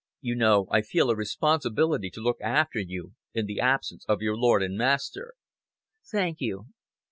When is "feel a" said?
0.81-1.15